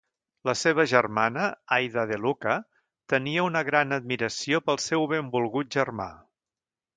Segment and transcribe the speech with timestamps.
[0.49, 1.43] La seva Germana,
[1.77, 2.55] Aida De Lucca
[3.15, 6.11] tènia una gran admiració pel seu benvolgut germà.